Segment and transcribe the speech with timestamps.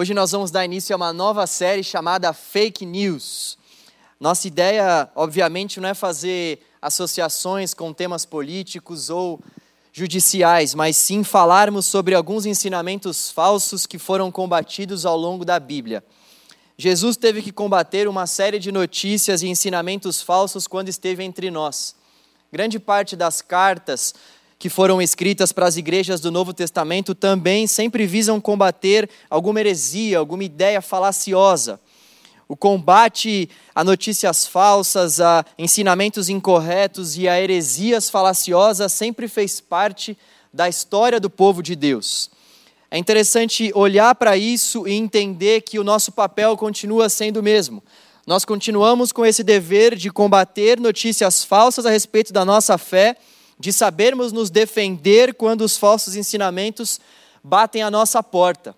[0.00, 3.58] Hoje nós vamos dar início a uma nova série chamada Fake News.
[4.20, 9.40] Nossa ideia, obviamente, não é fazer associações com temas políticos ou
[9.92, 16.04] judiciais, mas sim falarmos sobre alguns ensinamentos falsos que foram combatidos ao longo da Bíblia.
[16.76, 21.96] Jesus teve que combater uma série de notícias e ensinamentos falsos quando esteve entre nós.
[22.52, 24.14] Grande parte das cartas
[24.58, 30.18] que foram escritas para as igrejas do Novo Testamento também sempre visam combater alguma heresia,
[30.18, 31.80] alguma ideia falaciosa.
[32.48, 40.18] O combate a notícias falsas, a ensinamentos incorretos e a heresias falaciosas sempre fez parte
[40.52, 42.30] da história do povo de Deus.
[42.90, 47.84] É interessante olhar para isso e entender que o nosso papel continua sendo o mesmo.
[48.26, 53.16] Nós continuamos com esse dever de combater notícias falsas a respeito da nossa fé
[53.58, 57.00] de sabermos nos defender quando os falsos ensinamentos
[57.42, 58.74] batem à nossa porta.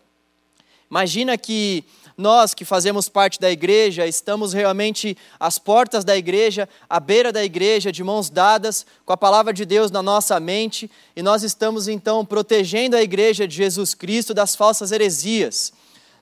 [0.91, 1.85] Imagina que
[2.17, 7.43] nós que fazemos parte da igreja, estamos realmente às portas da igreja, à beira da
[7.43, 11.89] igreja, de mãos dadas, com a palavra de Deus na nossa mente, e nós estamos
[11.89, 15.73] então protegendo a igreja de Jesus Cristo das falsas heresias.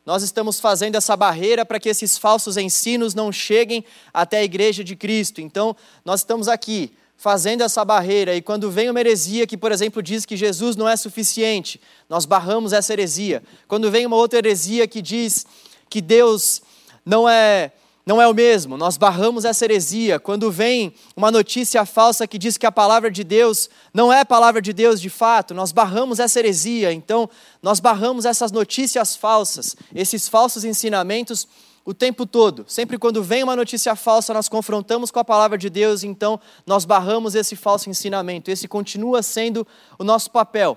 [0.06, 3.84] Nós estamos fazendo essa barreira para que esses falsos ensinos não cheguem
[4.14, 5.40] até a igreja de Cristo.
[5.40, 10.00] Então, nós estamos aqui fazendo essa barreira, e quando vem uma heresia que, por exemplo,
[10.00, 13.42] diz que Jesus não é suficiente, nós barramos essa heresia.
[13.66, 15.44] Quando vem uma outra heresia que diz
[15.90, 16.62] que Deus
[17.04, 17.72] não é
[18.06, 20.18] não é o mesmo, nós barramos essa heresia.
[20.18, 24.24] Quando vem uma notícia falsa que diz que a palavra de Deus não é a
[24.24, 26.90] palavra de Deus de fato, nós barramos essa heresia.
[26.90, 27.28] Então,
[27.62, 31.46] nós barramos essas notícias falsas, esses falsos ensinamentos
[31.88, 32.66] o tempo todo.
[32.68, 36.84] Sempre quando vem uma notícia falsa, nós confrontamos com a palavra de Deus, então nós
[36.84, 38.50] barramos esse falso ensinamento.
[38.50, 39.66] Esse continua sendo
[39.98, 40.76] o nosso papel.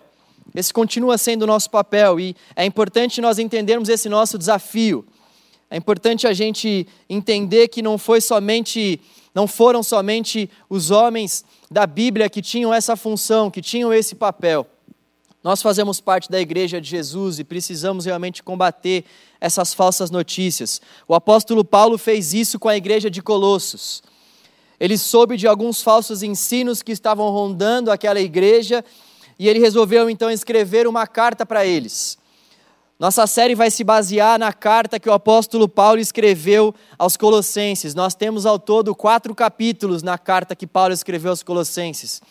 [0.55, 5.05] Esse continua sendo o nosso papel e é importante nós entendermos esse nosso desafio.
[5.69, 9.01] É importante a gente entender que não foi somente
[9.35, 14.65] não foram somente os homens da Bíblia que tinham essa função, que tinham esse papel.
[15.43, 19.03] Nós fazemos parte da igreja de Jesus e precisamos realmente combater
[19.41, 20.79] essas falsas notícias.
[21.07, 24.03] O apóstolo Paulo fez isso com a igreja de Colossos.
[24.79, 28.85] Ele soube de alguns falsos ensinos que estavam rondando aquela igreja
[29.37, 32.19] e ele resolveu então escrever uma carta para eles.
[32.99, 37.95] Nossa série vai se basear na carta que o apóstolo Paulo escreveu aos Colossenses.
[37.95, 42.21] Nós temos ao todo quatro capítulos na carta que Paulo escreveu aos Colossenses.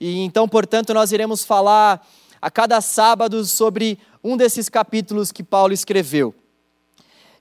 [0.00, 2.04] E então, portanto, nós iremos falar
[2.44, 6.34] a cada sábado sobre um desses capítulos que Paulo escreveu.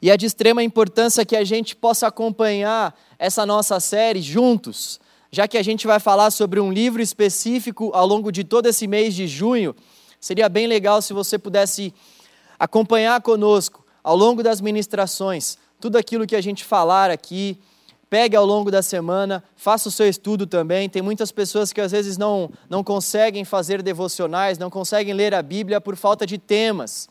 [0.02, 5.46] E é de extrema importância que a gente possa acompanhar essa nossa série juntos, já
[5.46, 9.14] que a gente vai falar sobre um livro específico ao longo de todo esse mês
[9.14, 9.76] de junho.
[10.22, 11.94] Seria bem legal se você pudesse
[12.58, 17.60] acompanhar conosco ao longo das ministrações tudo aquilo que a gente falar aqui
[18.14, 20.88] Pegue ao longo da semana, faça o seu estudo também.
[20.88, 25.42] Tem muitas pessoas que às vezes não, não conseguem fazer devocionais, não conseguem ler a
[25.42, 27.10] Bíblia por falta de temas.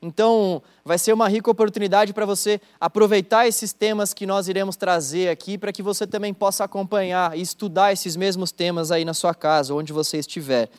[0.00, 5.28] Então, vai ser uma rica oportunidade para você aproveitar esses temas que nós iremos trazer
[5.28, 9.34] aqui, para que você também possa acompanhar e estudar esses mesmos temas aí na sua
[9.34, 10.70] casa, onde você estiver.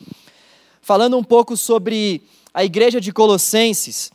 [0.82, 4.10] Falando um pouco sobre a igreja de Colossenses,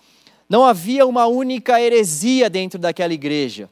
[0.49, 3.69] não havia uma única heresia dentro daquela igreja.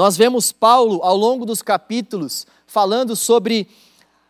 [0.00, 3.68] Nós vemos Paulo, ao longo dos capítulos, falando sobre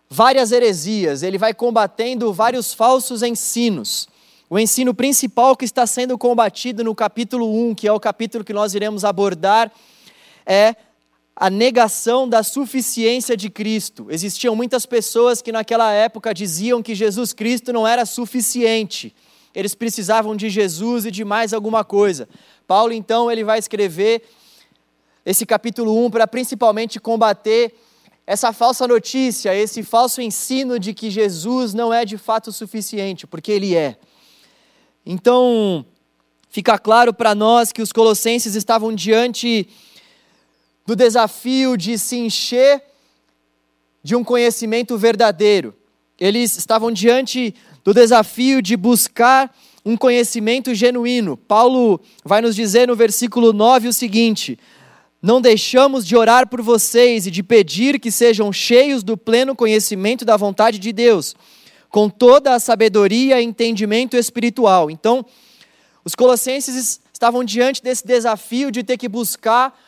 [0.09, 4.09] várias heresias, ele vai combatendo vários falsos ensinos.
[4.51, 8.53] O ensino principal que está sendo combatido no capítulo 1, que é o capítulo que
[8.53, 9.71] nós iremos abordar,
[10.45, 10.75] é
[11.37, 14.09] a negação da suficiência de Cristo.
[14.11, 19.15] Existiam muitas pessoas que naquela época diziam que Jesus Cristo não era suficiente.
[19.55, 22.29] Eles precisavam de Jesus e de mais alguma coisa.
[22.67, 24.25] Paulo então ele vai escrever
[25.25, 27.75] esse capítulo 1 para principalmente combater
[28.27, 33.51] essa falsa notícia, esse falso ensino de que Jesus não é de fato suficiente, porque
[33.51, 33.97] ele é.
[35.05, 35.85] Então,
[36.49, 39.69] fica claro para nós que os colossenses estavam diante
[40.87, 42.83] do desafio de se encher
[44.03, 45.75] de um conhecimento verdadeiro.
[46.19, 49.55] Eles estavam diante do desafio de buscar
[49.85, 51.37] um conhecimento genuíno.
[51.37, 54.59] Paulo vai nos dizer no versículo 9 o seguinte:
[55.23, 60.25] não deixamos de orar por vocês e de pedir que sejam cheios do pleno conhecimento
[60.25, 61.35] da vontade de Deus,
[61.91, 64.91] com toda a sabedoria e entendimento espiritual.
[64.91, 65.25] Então,
[66.05, 69.79] os colossenses estavam diante desse desafio de ter que buscar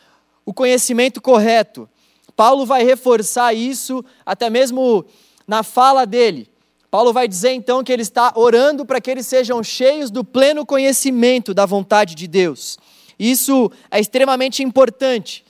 [0.45, 1.89] o conhecimento correto.
[2.35, 5.05] Paulo vai reforçar isso até mesmo
[5.47, 6.47] na fala dele.
[6.91, 10.63] Paulo vai dizer então que ele está orando para que eles sejam cheios do pleno
[10.63, 12.77] conhecimento da vontade de Deus.
[13.23, 15.45] Isso é extremamente importante,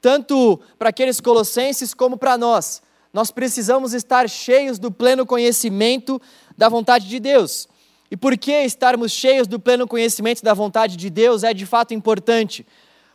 [0.00, 2.80] tanto para aqueles colossenses como para nós.
[3.12, 6.18] Nós precisamos estar cheios do pleno conhecimento
[6.56, 7.68] da vontade de Deus.
[8.10, 11.92] E por que estarmos cheios do pleno conhecimento da vontade de Deus é de fato
[11.92, 12.66] importante?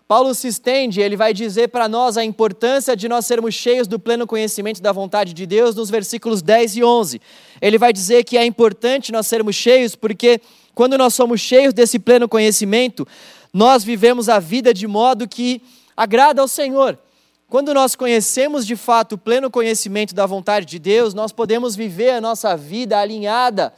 [0.08, 3.98] Paulo se estende, ele vai dizer para nós a importância de nós sermos cheios do
[3.98, 7.20] pleno conhecimento da vontade de Deus nos versículos 10 e 11.
[7.60, 10.40] Ele vai dizer que é importante nós sermos cheios porque
[10.76, 13.08] quando nós somos cheios desse pleno conhecimento,
[13.56, 15.62] nós vivemos a vida de modo que
[15.96, 17.00] agrada ao Senhor.
[17.48, 22.10] Quando nós conhecemos de fato o pleno conhecimento da vontade de Deus, nós podemos viver
[22.10, 23.74] a nossa vida alinhada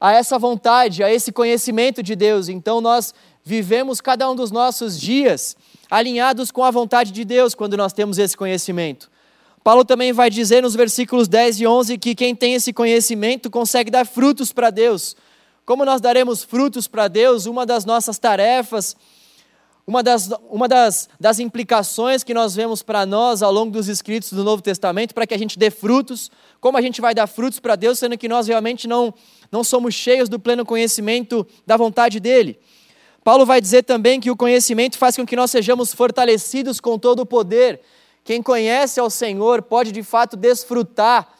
[0.00, 2.48] a essa vontade, a esse conhecimento de Deus.
[2.48, 3.12] Então nós
[3.42, 5.56] vivemos cada um dos nossos dias
[5.90, 9.10] alinhados com a vontade de Deus quando nós temos esse conhecimento.
[9.64, 13.90] Paulo também vai dizer nos versículos 10 e 11 que quem tem esse conhecimento consegue
[13.90, 15.16] dar frutos para Deus.
[15.70, 17.46] Como nós daremos frutos para Deus?
[17.46, 18.96] Uma das nossas tarefas,
[19.86, 24.32] uma das, uma das, das implicações que nós vemos para nós ao longo dos escritos
[24.32, 26.28] do Novo Testamento, para que a gente dê frutos,
[26.60, 29.14] como a gente vai dar frutos para Deus, sendo que nós realmente não
[29.52, 32.58] não somos cheios do pleno conhecimento da vontade dele.
[33.22, 37.20] Paulo vai dizer também que o conhecimento faz com que nós sejamos fortalecidos com todo
[37.20, 37.80] o poder.
[38.24, 41.32] Quem conhece ao Senhor pode de fato desfrutar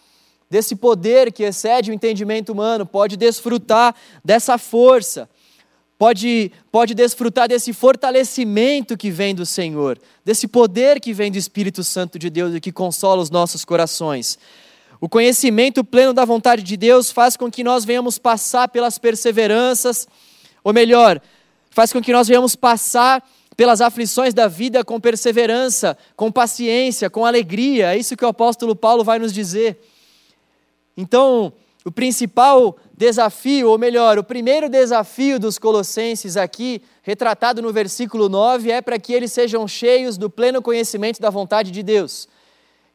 [0.50, 3.94] desse poder que excede o entendimento humano, pode desfrutar
[4.24, 5.30] dessa força,
[5.96, 11.84] pode, pode desfrutar desse fortalecimento que vem do Senhor, desse poder que vem do Espírito
[11.84, 14.36] Santo de Deus e que consola os nossos corações.
[15.00, 20.08] O conhecimento pleno da vontade de Deus faz com que nós venhamos passar pelas perseveranças,
[20.64, 21.22] ou melhor,
[21.70, 23.24] faz com que nós venhamos passar
[23.56, 27.94] pelas aflições da vida com perseverança, com paciência, com alegria.
[27.94, 29.78] É isso que o apóstolo Paulo vai nos dizer.
[30.96, 31.52] Então,
[31.84, 38.70] o principal desafio, ou melhor, o primeiro desafio dos colossenses aqui, retratado no versículo 9,
[38.70, 42.28] é para que eles sejam cheios do pleno conhecimento da vontade de Deus.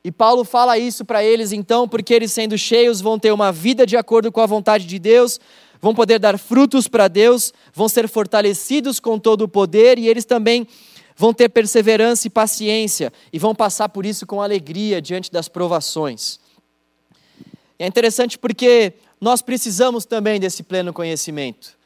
[0.03, 3.87] E Paulo fala isso para eles então, porque eles, sendo cheios, vão ter uma vida
[3.87, 5.39] de acordo com a vontade de Deus,
[5.81, 10.23] vão poder dar frutos para Deus, vão ser fortalecidos com todo o poder e eles
[10.23, 10.67] também
[11.15, 16.39] vão ter perseverança e paciência e vão passar por isso com alegria diante das provações.
[17.77, 21.77] É interessante porque nós precisamos também desse pleno conhecimento.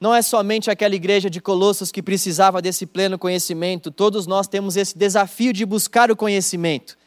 [0.00, 4.76] Não é somente aquela igreja de Colossos que precisava desse pleno conhecimento, todos nós temos
[4.76, 6.98] esse desafio de buscar o conhecimento.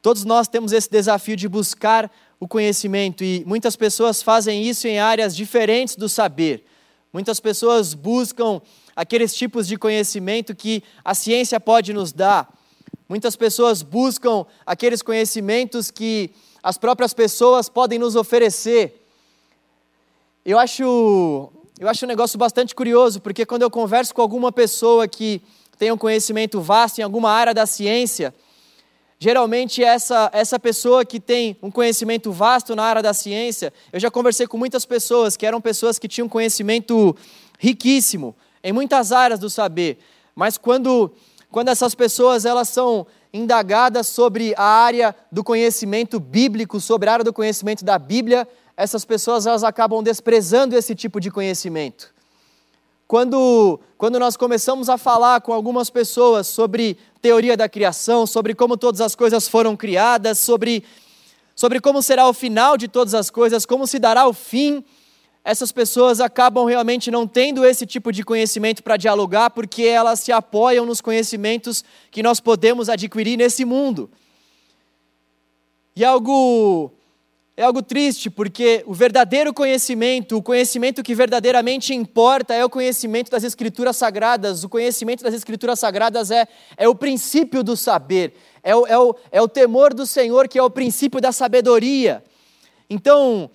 [0.00, 2.08] Todos nós temos esse desafio de buscar
[2.38, 6.64] o conhecimento e muitas pessoas fazem isso em áreas diferentes do saber.
[7.12, 8.60] Muitas pessoas buscam
[8.94, 12.48] aqueles tipos de conhecimento que a ciência pode nos dar.
[13.08, 16.30] Muitas pessoas buscam aqueles conhecimentos que
[16.66, 19.00] as próprias pessoas podem nos oferecer.
[20.44, 21.48] Eu acho,
[21.78, 25.40] eu acho um negócio bastante curioso, porque quando eu converso com alguma pessoa que
[25.78, 28.34] tem um conhecimento vasto em alguma área da ciência,
[29.18, 34.10] Geralmente, essa, essa pessoa que tem um conhecimento vasto na área da ciência, eu já
[34.10, 37.16] conversei com muitas pessoas que eram pessoas que tinham conhecimento
[37.58, 39.98] riquíssimo em muitas áreas do saber,
[40.34, 41.10] mas quando,
[41.50, 47.24] quando essas pessoas elas são indagadas sobre a área do conhecimento bíblico, sobre a área
[47.24, 48.46] do conhecimento da Bíblia,
[48.76, 52.14] essas pessoas elas acabam desprezando esse tipo de conhecimento.
[53.08, 58.76] Quando, quando nós começamos a falar com algumas pessoas sobre teoria da criação, sobre como
[58.76, 60.82] todas as coisas foram criadas, sobre,
[61.54, 64.84] sobre como será o final de todas as coisas, como se dará o fim,
[65.46, 70.32] essas pessoas acabam realmente não tendo esse tipo de conhecimento para dialogar, porque elas se
[70.32, 74.10] apoiam nos conhecimentos que nós podemos adquirir nesse mundo.
[75.94, 76.90] E algo
[77.56, 83.30] é algo triste, porque o verdadeiro conhecimento, o conhecimento que verdadeiramente importa, é o conhecimento
[83.30, 84.64] das Escrituras Sagradas.
[84.64, 88.34] O conhecimento das Escrituras Sagradas é, é o princípio do saber,
[88.64, 92.24] é o, é, o, é o temor do Senhor, que é o princípio da sabedoria.
[92.90, 93.48] Então,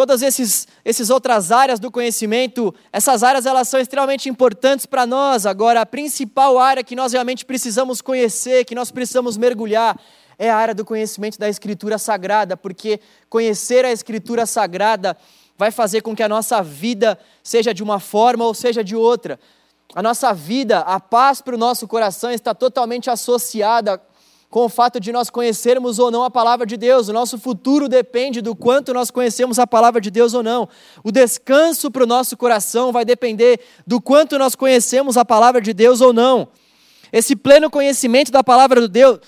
[0.00, 5.44] todas essas esses outras áreas do conhecimento, essas áreas elas são extremamente importantes para nós.
[5.44, 10.00] Agora, a principal área que nós realmente precisamos conhecer, que nós precisamos mergulhar,
[10.38, 15.14] é a área do conhecimento da Escritura Sagrada, porque conhecer a Escritura Sagrada
[15.58, 19.38] vai fazer com que a nossa vida seja de uma forma ou seja de outra.
[19.94, 24.00] A nossa vida, a paz para o nosso coração está totalmente associada
[24.50, 27.08] com o fato de nós conhecermos ou não a palavra de Deus.
[27.08, 30.68] O nosso futuro depende do quanto nós conhecemos a palavra de Deus ou não.
[31.04, 35.72] O descanso para o nosso coração vai depender do quanto nós conhecemos a palavra de
[35.72, 36.48] Deus ou não.
[37.12, 39.20] Esse pleno conhecimento da palavra de Deus,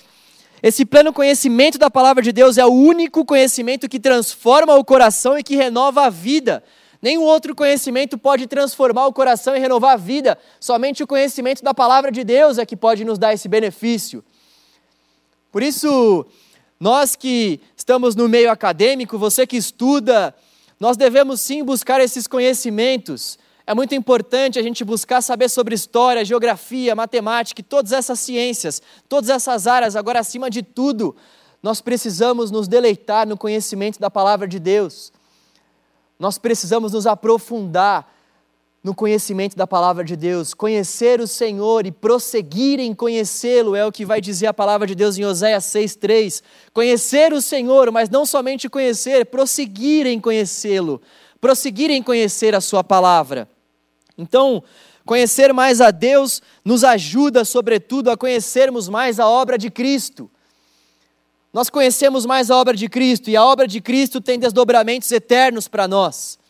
[0.60, 5.36] Esse pleno conhecimento da palavra de Deus é o único conhecimento que transforma o coração
[5.36, 6.62] e que renova a vida.
[7.00, 10.38] Nenhum outro conhecimento pode transformar o coração e renovar a vida.
[10.60, 14.24] Somente o conhecimento da palavra de Deus é que pode nos dar esse benefício.
[15.52, 16.26] Por isso,
[16.80, 20.34] nós que estamos no meio acadêmico, você que estuda,
[20.80, 23.38] nós devemos sim buscar esses conhecimentos.
[23.66, 29.28] É muito importante a gente buscar saber sobre história, geografia, matemática todas essas ciências, todas
[29.28, 29.94] essas áreas.
[29.94, 31.14] Agora, acima de tudo,
[31.62, 35.12] nós precisamos nos deleitar no conhecimento da palavra de Deus.
[36.18, 38.10] Nós precisamos nos aprofundar
[38.82, 43.92] no conhecimento da palavra de Deus, conhecer o Senhor e prosseguir em conhecê-lo, é o
[43.92, 46.42] que vai dizer a palavra de Deus em Oséias 6,3.
[46.72, 51.00] Conhecer o Senhor, mas não somente conhecer, prosseguir em conhecê-lo,
[51.40, 53.48] prosseguir em conhecer a Sua palavra.
[54.18, 54.64] Então,
[55.06, 60.28] conhecer mais a Deus nos ajuda, sobretudo, a conhecermos mais a obra de Cristo.
[61.52, 65.68] Nós conhecemos mais a obra de Cristo e a obra de Cristo tem desdobramentos eternos
[65.68, 66.41] para nós.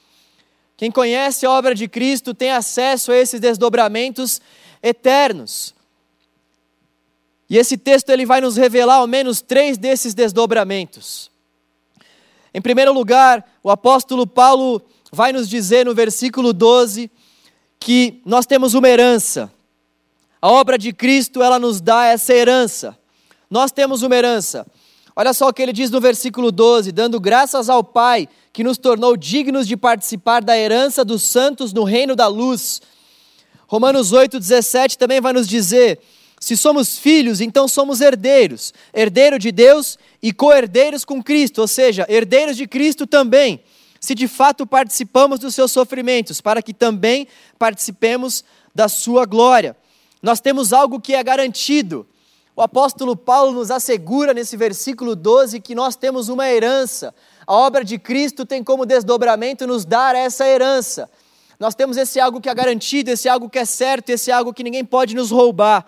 [0.82, 4.40] Quem conhece a obra de Cristo tem acesso a esses desdobramentos
[4.82, 5.76] eternos.
[7.48, 11.30] E esse texto ele vai nos revelar ao menos três desses desdobramentos.
[12.52, 17.08] Em primeiro lugar, o apóstolo Paulo vai nos dizer no versículo 12
[17.78, 19.52] que nós temos uma herança.
[20.40, 22.98] A obra de Cristo, ela nos dá essa herança.
[23.48, 24.66] Nós temos uma herança.
[25.14, 28.76] Olha só o que ele diz no versículo 12: dando graças ao Pai que nos
[28.76, 32.82] tornou dignos de participar da herança dos santos no reino da luz.
[33.66, 35.98] Romanos 8,17 também vai nos dizer:
[36.38, 42.04] se somos filhos, então somos herdeiros, herdeiro de Deus e co-herdeiros com Cristo, ou seja,
[42.08, 43.62] herdeiros de Cristo também,
[44.00, 47.26] se de fato participamos dos seus sofrimentos, para que também
[47.58, 48.44] participemos
[48.74, 49.76] da sua glória.
[50.20, 52.06] Nós temos algo que é garantido,
[52.54, 57.14] o apóstolo Paulo nos assegura nesse versículo 12 que nós temos uma herança.
[57.46, 61.10] A obra de Cristo tem como desdobramento nos dar essa herança.
[61.58, 64.62] Nós temos esse algo que é garantido, esse algo que é certo, esse algo que
[64.62, 65.86] ninguém pode nos roubar.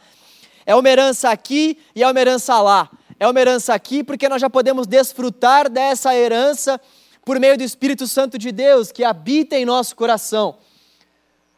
[0.64, 2.90] É uma herança aqui e é uma herança lá.
[3.20, 6.80] É uma herança aqui porque nós já podemos desfrutar dessa herança
[7.24, 10.56] por meio do Espírito Santo de Deus que habita em nosso coração.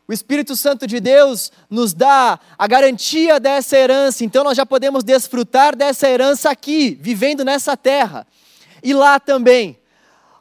[0.09, 5.03] O Espírito Santo de Deus nos dá a garantia dessa herança, então nós já podemos
[5.03, 8.25] desfrutar dessa herança aqui, vivendo nessa terra.
[8.83, 9.77] E lá também.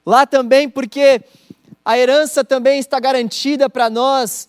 [0.05, 1.19] Lá também, porque
[1.83, 4.47] a herança também está garantida para nós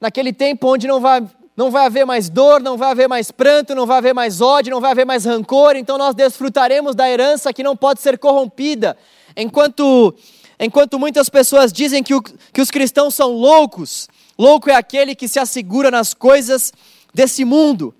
[0.00, 1.24] naquele tempo onde não vai,
[1.56, 4.72] não vai haver mais dor, não vai haver mais pranto, não vai haver mais ódio,
[4.72, 8.96] não vai haver mais rancor, então nós desfrutaremos da herança que não pode ser corrompida.
[9.36, 10.12] Enquanto,
[10.58, 14.08] enquanto muitas pessoas dizem que, o, que os cristãos são loucos,
[14.40, 16.72] Louco é aquele que se assegura nas coisas
[17.12, 17.94] desse mundo.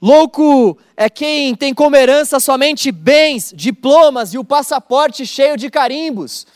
[0.00, 6.46] Louco é quem tem como herança somente bens, diplomas e o passaporte cheio de carimbos.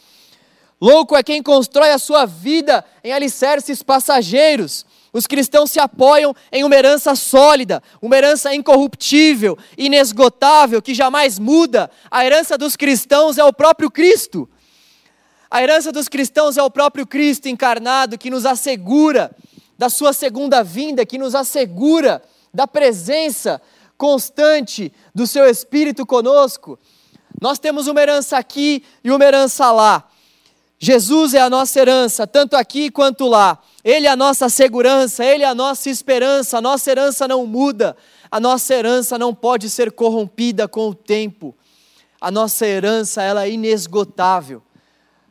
[0.81, 4.87] Louco é quem constrói a sua vida em alicerces passageiros.
[5.12, 11.91] Os cristãos se apoiam em uma herança sólida, uma herança incorruptível, inesgotável, que jamais muda.
[12.11, 14.49] A herança dos cristãos é o próprio Cristo.
[15.52, 19.37] A herança dos cristãos é o próprio Cristo encarnado que nos assegura
[19.76, 22.23] da sua segunda vinda, que nos assegura
[22.54, 23.61] da presença
[23.99, 26.78] constante do seu Espírito conosco.
[27.38, 30.09] Nós temos uma herança aqui e uma herança lá.
[30.78, 33.59] Jesus é a nossa herança, tanto aqui quanto lá.
[33.85, 36.56] Ele é a nossa segurança, ele é a nossa esperança.
[36.56, 37.94] A nossa herança não muda,
[38.30, 41.54] a nossa herança não pode ser corrompida com o tempo.
[42.18, 44.62] A nossa herança ela é inesgotável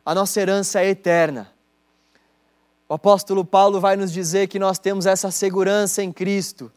[0.04, 1.50] a nossa herança é eterna.
[2.88, 6.70] O apóstolo Paulo vai nos dizer que nós temos essa segurança em Cristo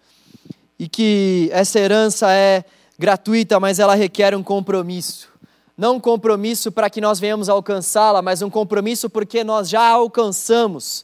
[0.79, 2.63] e que essa herança é
[2.98, 5.29] gratuita, mas ela requer um compromisso.
[5.77, 11.03] Não um compromisso para que nós venhamos alcançá-la, mas um compromisso porque nós já alcançamos.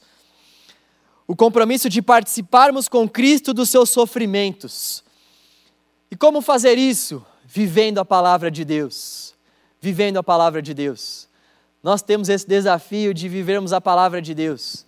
[1.28, 5.04] O compromisso de participarmos com Cristo dos seus sofrimentos.
[6.10, 7.26] E como fazer isso?
[7.46, 9.34] Vivendo a palavra de Deus.
[9.82, 11.28] Vivendo a palavra de Deus.
[11.84, 14.86] Nós temos esse desafio de vivermos a palavra de Deus,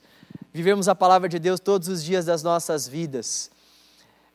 [0.53, 3.50] vivermos a palavra de Deus todos os dias das nossas vidas.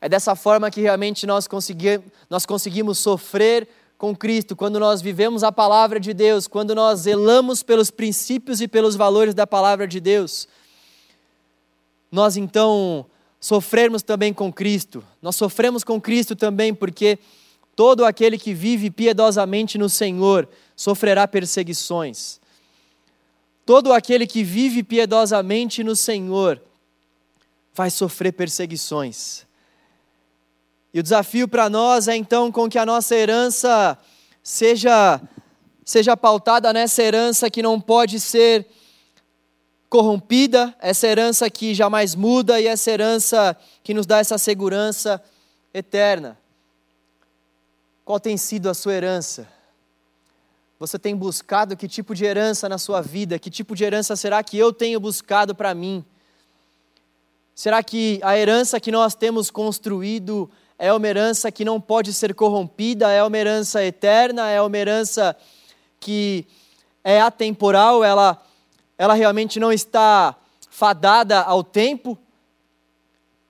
[0.01, 5.43] É dessa forma que realmente nós, consegui, nós conseguimos sofrer com Cristo, quando nós vivemos
[5.43, 9.99] a palavra de Deus, quando nós zelamos pelos princípios e pelos valores da palavra de
[9.99, 10.47] Deus.
[12.09, 13.05] Nós então
[13.39, 15.03] sofremos também com Cristo.
[15.21, 17.19] Nós sofremos com Cristo também porque
[17.75, 20.47] todo aquele que vive piedosamente no Senhor
[20.77, 22.39] sofrerá perseguições.
[23.69, 26.59] Todo aquele que vive piedosamente no Senhor
[27.71, 29.45] vai sofrer perseguições.
[30.91, 33.95] E o desafio para nós é então com que a nossa herança
[34.41, 35.21] seja
[35.85, 38.65] seja pautada nessa herança que não pode ser
[39.87, 45.23] corrompida, essa herança que jamais muda e essa herança que nos dá essa segurança
[45.71, 46.39] eterna.
[48.03, 49.58] Qual tem sido a sua herança?
[50.79, 53.37] Você tem buscado que tipo de herança na sua vida?
[53.37, 56.05] Que tipo de herança será que eu tenho buscado para mim?
[57.53, 62.33] Será que a herança que nós temos construído é uma herança que não pode ser
[62.33, 65.35] corrompida, é uma herança eterna, é uma herança
[65.99, 66.47] que
[67.03, 68.41] é atemporal, ela,
[68.97, 70.33] ela realmente não está
[70.69, 72.17] fadada ao tempo?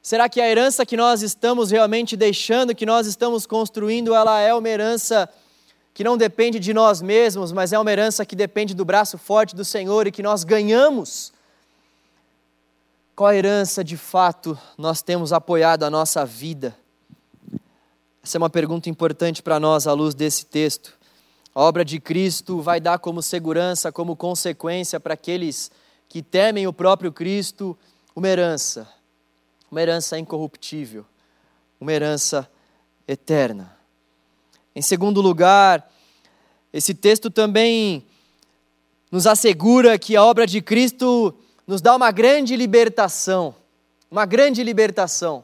[0.02, 4.52] Será que a herança que nós estamos realmente deixando, que nós estamos construindo, ela é
[4.52, 5.30] uma herança
[6.00, 9.54] que não depende de nós mesmos, mas é uma herança que depende do braço forte
[9.54, 11.34] do Senhor e que nós ganhamos?
[13.14, 16.74] Qual herança de fato nós temos apoiado a nossa vida?
[18.24, 20.98] Essa é uma pergunta importante para nós à luz desse texto.
[21.54, 25.70] A obra de Cristo vai dar como segurança, como consequência para aqueles
[26.08, 27.78] que temem o próprio Cristo,
[28.16, 28.88] uma herança,
[29.70, 31.06] uma herança incorruptível,
[31.78, 32.50] uma herança
[33.06, 33.79] eterna.
[34.80, 35.92] Em segundo lugar,
[36.72, 38.06] esse texto também
[39.12, 41.36] nos assegura que a obra de Cristo
[41.68, 43.54] nos dá uma grande libertação,
[44.10, 45.44] uma grande libertação.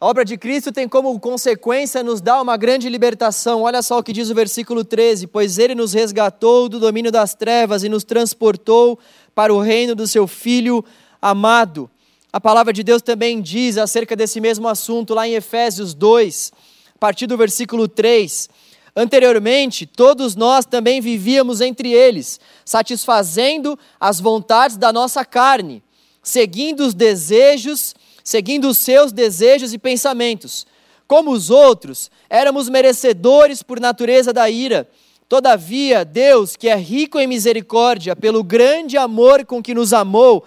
[0.00, 3.64] A obra de Cristo tem como consequência nos dar uma grande libertação.
[3.64, 7.34] Olha só o que diz o versículo 13: Pois ele nos resgatou do domínio das
[7.34, 8.98] trevas e nos transportou
[9.34, 10.82] para o reino do seu Filho
[11.20, 11.90] amado.
[12.32, 16.71] A palavra de Deus também diz acerca desse mesmo assunto lá em Efésios 2, a
[17.02, 18.48] partir do versículo 3.
[18.94, 25.82] Anteriormente, todos nós também vivíamos entre eles, satisfazendo as vontades da nossa carne,
[26.22, 27.94] seguindo os desejos
[28.24, 30.66] seguindo os seus desejos e pensamentos.
[31.06, 34.88] Como os outros, éramos merecedores por natureza da ira.
[35.28, 40.44] Todavia, Deus, que é rico em misericórdia, pelo grande amor com que nos amou,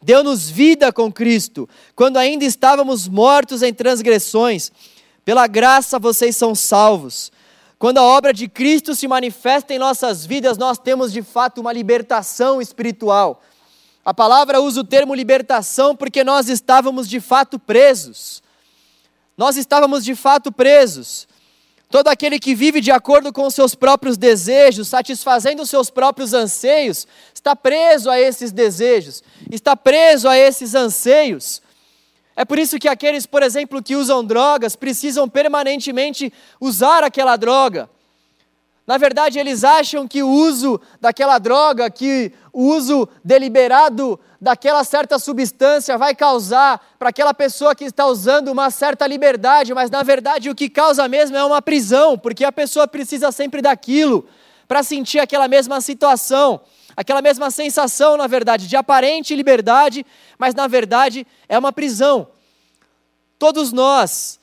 [0.00, 4.72] deu-nos vida com Cristo, quando ainda estávamos mortos em transgressões.
[5.28, 7.30] Pela graça vocês são salvos.
[7.78, 11.70] Quando a obra de Cristo se manifesta em nossas vidas, nós temos de fato uma
[11.70, 13.42] libertação espiritual.
[14.02, 18.42] A palavra usa o termo libertação porque nós estávamos de fato presos.
[19.36, 21.28] Nós estávamos de fato presos.
[21.90, 26.32] Todo aquele que vive de acordo com os seus próprios desejos, satisfazendo os seus próprios
[26.32, 31.60] anseios, está preso a esses desejos, está preso a esses anseios.
[32.38, 37.90] É por isso que aqueles, por exemplo, que usam drogas, precisam permanentemente usar aquela droga.
[38.86, 45.18] Na verdade, eles acham que o uso daquela droga, que o uso deliberado daquela certa
[45.18, 50.48] substância vai causar para aquela pessoa que está usando uma certa liberdade, mas na verdade
[50.48, 54.24] o que causa mesmo é uma prisão, porque a pessoa precisa sempre daquilo
[54.68, 56.60] para sentir aquela mesma situação,
[56.94, 60.04] aquela mesma sensação, na verdade, de aparente liberdade,
[60.38, 62.28] mas na verdade é uma prisão.
[63.38, 64.38] Todos nós,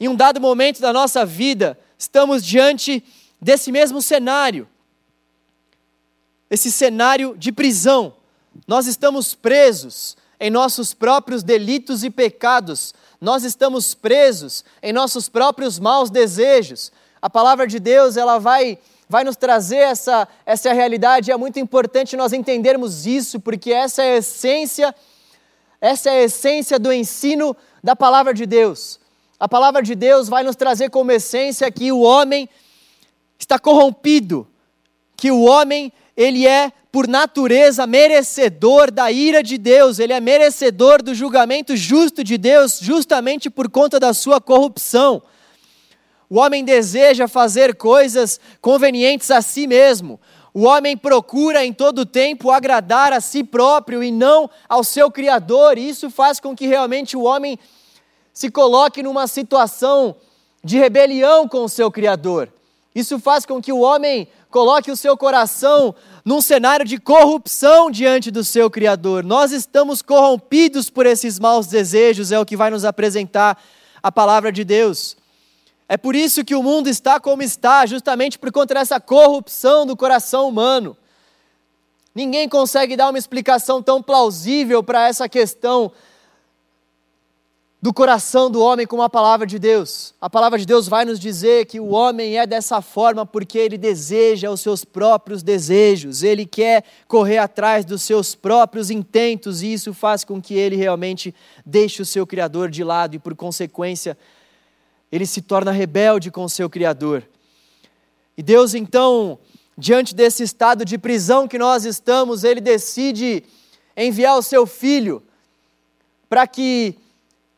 [0.00, 3.04] em um dado momento da nossa vida, estamos diante
[3.40, 4.66] desse mesmo cenário,
[6.50, 8.14] esse cenário de prisão.
[8.66, 15.78] Nós estamos presos em nossos próprios delitos e pecados, nós estamos presos em nossos próprios
[15.78, 16.90] maus desejos.
[17.20, 18.78] A palavra de Deus, ela vai
[19.08, 24.14] vai nos trazer essa essa realidade, é muito importante nós entendermos isso, porque essa é
[24.14, 24.94] a essência
[25.80, 28.98] essa é a essência do ensino da palavra de Deus.
[29.38, 32.48] A palavra de Deus vai nos trazer como essência que o homem
[33.38, 34.46] está corrompido,
[35.16, 41.00] que o homem, ele é por natureza merecedor da ira de Deus, ele é merecedor
[41.00, 45.22] do julgamento justo de Deus, justamente por conta da sua corrupção.
[46.30, 50.20] O homem deseja fazer coisas convenientes a si mesmo.
[50.52, 55.78] O homem procura em todo tempo agradar a si próprio e não ao seu Criador,
[55.78, 57.58] e isso faz com que realmente o homem
[58.32, 60.16] se coloque numa situação
[60.62, 62.52] de rebelião com o seu Criador.
[62.94, 68.30] Isso faz com que o homem coloque o seu coração num cenário de corrupção diante
[68.30, 69.22] do seu Criador.
[69.24, 73.62] Nós estamos corrompidos por esses maus desejos, é o que vai nos apresentar
[74.02, 75.17] a palavra de Deus.
[75.88, 79.96] É por isso que o mundo está como está, justamente por conta dessa corrupção do
[79.96, 80.94] coração humano.
[82.14, 85.90] Ninguém consegue dar uma explicação tão plausível para essa questão
[87.80, 90.12] do coração do homem com a palavra de Deus.
[90.20, 93.78] A palavra de Deus vai nos dizer que o homem é dessa forma porque ele
[93.78, 99.94] deseja os seus próprios desejos, ele quer correr atrás dos seus próprios intentos e isso
[99.94, 101.32] faz com que ele realmente
[101.64, 104.18] deixe o seu Criador de lado e, por consequência,
[105.10, 107.22] ele se torna rebelde com o seu Criador.
[108.36, 109.38] E Deus, então,
[109.76, 113.44] diante desse estado de prisão que nós estamos, ele decide
[113.96, 115.22] enviar o seu filho
[116.28, 116.96] para que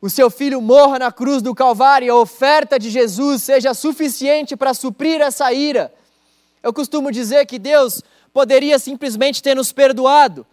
[0.01, 4.55] o seu filho morra na cruz do Calvário e a oferta de Jesus seja suficiente
[4.55, 5.93] para suprir essa ira.
[6.63, 8.01] Eu costumo dizer que Deus
[8.33, 10.45] poderia simplesmente ter nos perdoado.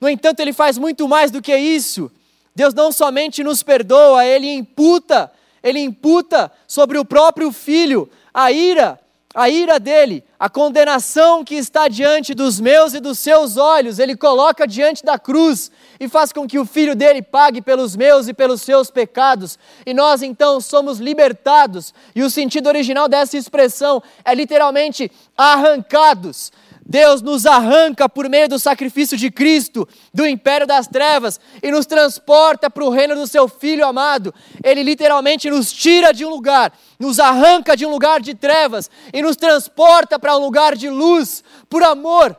[0.00, 2.10] No entanto, Ele faz muito mais do que isso.
[2.54, 5.32] Deus não somente nos perdoa, Ele imputa,
[5.64, 9.00] Ele imputa sobre o próprio Filho a ira
[9.34, 14.16] a ira dele, a condenação que está diante dos meus e dos seus olhos, ele
[14.16, 18.32] coloca diante da cruz e faz com que o filho dele pague pelos meus e
[18.32, 19.58] pelos seus pecados.
[19.84, 21.92] E nós então somos libertados.
[22.14, 26.52] E o sentido original dessa expressão é literalmente arrancados
[26.86, 31.86] Deus nos arranca por meio do sacrifício de Cristo do império das trevas e nos
[31.86, 34.34] transporta para o reino do seu Filho amado.
[34.62, 39.22] Ele literalmente nos tira de um lugar, nos arranca de um lugar de trevas e
[39.22, 42.36] nos transporta para um lugar de luz, por amor.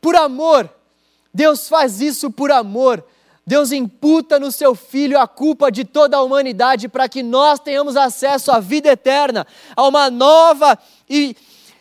[0.00, 0.68] Por amor.
[1.32, 3.04] Deus faz isso por amor.
[3.46, 7.96] Deus imputa no seu Filho a culpa de toda a humanidade para que nós tenhamos
[7.96, 9.46] acesso à vida eterna,
[9.76, 10.76] a uma nova
[11.08, 11.36] e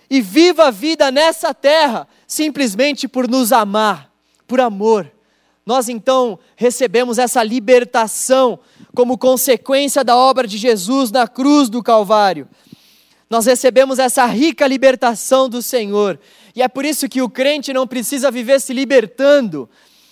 [0.10, 4.12] e viva a vida nessa terra, simplesmente por nos amar,
[4.48, 5.12] por amor.
[5.66, 8.60] Nós então recebemos essa libertação
[8.94, 12.48] como consequência da obra de Jesus na cruz do Calvário.
[13.30, 16.20] Nós recebemos essa rica libertação do Senhor.
[16.56, 19.68] E é por isso que o crente não precisa viver se libertando.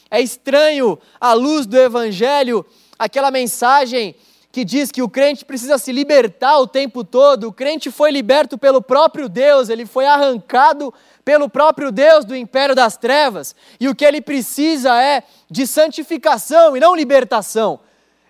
[0.10, 2.66] É estranho, à luz do Evangelho,
[2.98, 4.16] aquela mensagem
[4.54, 7.48] que diz que o crente precisa se libertar o tempo todo.
[7.48, 10.94] O crente foi liberto pelo próprio Deus, ele foi arrancado
[11.26, 13.56] pelo próprio Deus do império das trevas.
[13.80, 17.80] E o que ele precisa é de santificação e não libertação.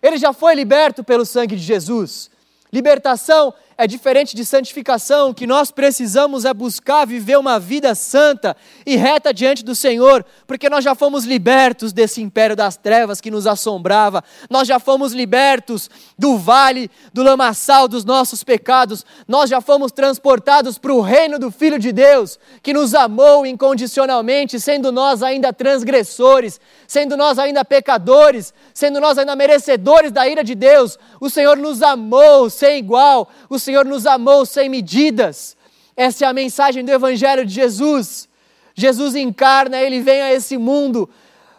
[0.02, 2.32] Ele já foi liberto pelo sangue de Jesus.
[2.72, 8.56] Libertação é diferente de santificação, o que nós precisamos é buscar viver uma vida santa
[8.86, 13.32] e reta diante do Senhor, porque nós já fomos libertos desse império das trevas que
[13.32, 19.62] nos assombrava, nós já fomos libertos do vale, do lamaçal dos nossos pecados, nós já
[19.62, 25.24] fomos transportados para o reino do Filho de Deus, que nos amou incondicionalmente, sendo nós
[25.24, 31.30] ainda transgressores, sendo nós ainda pecadores, sendo nós ainda merecedores da ira de Deus, o
[31.30, 35.56] Senhor nos amou sem igual, o Senhor nos amou sem medidas.
[35.96, 38.28] Essa é a mensagem do Evangelho de Jesus.
[38.76, 41.10] Jesus encarna, ele vem a esse mundo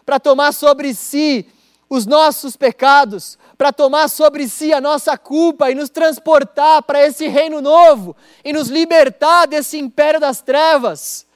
[0.04, 1.46] para tomar sobre si
[1.88, 7.28] os nossos pecados, para tomar sobre si a nossa culpa e nos transportar para esse
[7.28, 11.26] reino novo e nos libertar desse império das trevas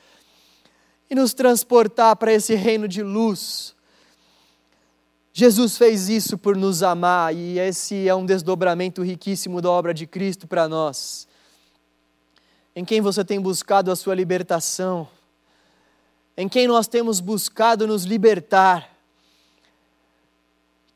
[1.08, 3.77] e nos transportar para esse reino de luz.
[5.38, 10.04] Jesus fez isso por nos amar e esse é um desdobramento riquíssimo da obra de
[10.04, 11.28] Cristo para nós.
[12.74, 15.06] Em quem você tem buscado a sua libertação?
[16.36, 18.90] Em quem nós temos buscado nos libertar?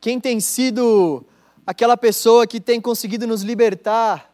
[0.01, 1.25] Quem tem sido
[1.65, 4.29] aquela pessoa que tem conseguido nos libertar?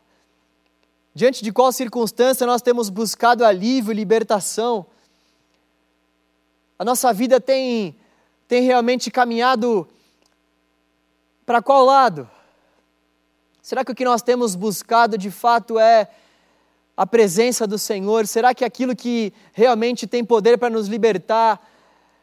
[1.14, 4.88] Diante de qual circunstância nós temos buscado alívio, libertação?
[6.80, 7.96] A nossa vida tem,
[8.48, 9.88] tem realmente caminhado
[11.50, 12.30] para qual lado?
[13.60, 16.08] Será que o que nós temos buscado de fato é
[16.96, 18.28] a presença do Senhor?
[18.28, 21.60] Será que aquilo que realmente tem poder para nos libertar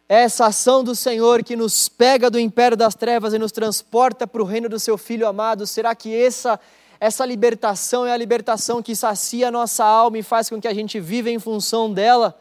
[0.09, 4.29] é essa ação do Senhor que nos pega do império das trevas e nos transporta
[4.29, 5.67] para o reino do seu Filho amado?
[5.67, 6.61] Será que essa,
[7.01, 10.73] essa libertação é a libertação que sacia a nossa alma e faz com que a
[10.73, 12.39] gente viva em função dela?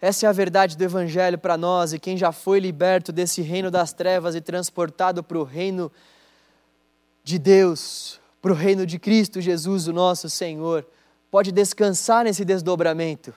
[0.00, 3.70] Essa é a verdade do Evangelho para nós, e quem já foi liberto desse reino
[3.70, 5.90] das trevas e transportado para o reino
[7.24, 10.86] de Deus, para o reino de Cristo Jesus, o nosso Senhor,
[11.30, 13.32] pode descansar nesse desdobramento.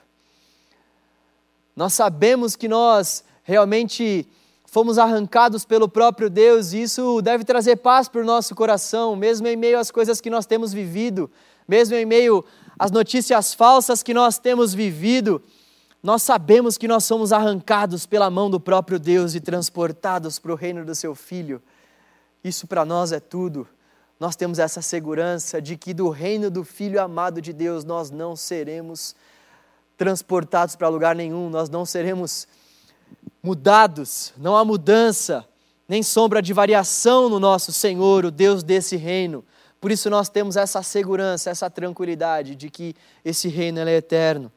[1.74, 4.28] Nós sabemos que nós realmente
[4.66, 9.48] fomos arrancados pelo próprio Deus, e isso deve trazer paz para o nosso coração, mesmo
[9.48, 11.30] em meio às coisas que nós temos vivido,
[11.66, 12.44] mesmo em meio
[12.78, 15.42] às notícias falsas que nós temos vivido
[16.02, 20.54] nós sabemos que nós somos arrancados pela mão do próprio Deus e transportados para o
[20.54, 21.62] reino do seu Filho.
[22.42, 23.68] Isso para nós é tudo.
[24.18, 28.34] Nós temos essa segurança de que do reino do Filho amado de Deus nós não
[28.34, 29.14] seremos
[29.96, 32.48] transportados para lugar nenhum, nós não seremos
[33.42, 35.46] mudados, não há mudança,
[35.86, 39.44] nem sombra de variação no nosso Senhor, o Deus desse reino.
[39.78, 44.50] Por isso nós temos essa segurança, essa tranquilidade de que esse reino é eterno.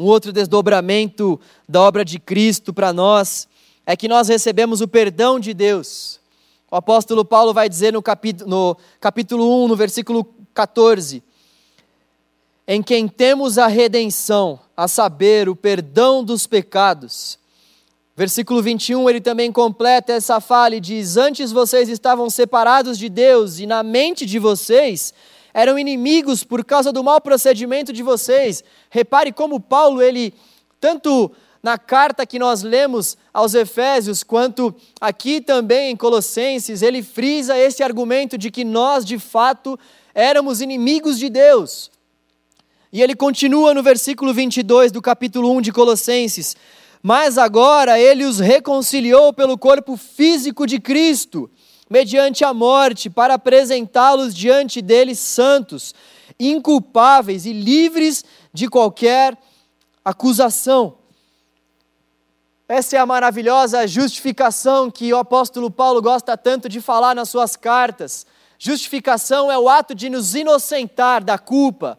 [0.00, 3.46] Um outro desdobramento da obra de Cristo para nós
[3.84, 6.18] é que nós recebemos o perdão de Deus.
[6.70, 11.22] O apóstolo Paulo vai dizer no capítulo, no capítulo 1, no versículo 14:
[12.66, 17.38] Em quem temos a redenção, a saber, o perdão dos pecados.
[18.16, 23.58] Versículo 21, ele também completa essa fala e diz: Antes vocês estavam separados de Deus
[23.58, 25.12] e na mente de vocês
[25.52, 28.62] eram inimigos por causa do mau procedimento de vocês.
[28.90, 30.34] Repare como Paulo, ele,
[30.80, 31.30] tanto
[31.62, 37.82] na carta que nós lemos aos Efésios, quanto aqui também em Colossenses, ele frisa esse
[37.82, 39.78] argumento de que nós, de fato,
[40.14, 41.90] éramos inimigos de Deus.
[42.92, 46.56] E ele continua no versículo 22 do capítulo 1 de Colossenses:
[47.02, 51.48] Mas agora ele os reconciliou pelo corpo físico de Cristo,
[51.90, 55.92] mediante a morte, para apresentá-los diante dele santos,
[56.38, 58.24] inculpáveis e livres
[58.54, 59.36] de qualquer
[60.04, 60.98] acusação.
[62.68, 67.56] Essa é a maravilhosa justificação que o apóstolo Paulo gosta tanto de falar nas suas
[67.56, 68.24] cartas.
[68.56, 71.98] Justificação é o ato de nos inocentar da culpa.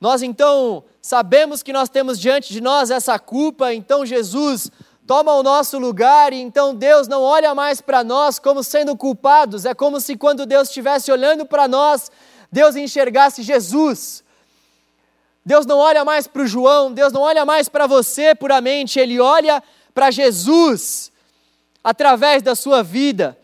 [0.00, 4.70] Nós então sabemos que nós temos diante de nós essa culpa, então Jesus
[5.10, 9.64] toma o nosso lugar e então Deus não olha mais para nós como sendo culpados.
[9.64, 12.12] É como se quando Deus estivesse olhando para nós,
[12.52, 14.22] Deus enxergasse Jesus.
[15.44, 19.18] Deus não olha mais para o João, Deus não olha mais para você puramente, Ele
[19.18, 19.60] olha
[19.92, 21.10] para Jesus
[21.82, 23.36] através da sua vida.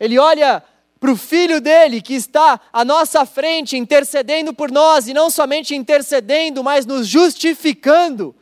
[0.00, 0.60] Ele olha
[0.98, 5.72] para o Filho dele que está à nossa frente, intercedendo por nós, e não somente
[5.72, 8.34] intercedendo, mas nos justificando.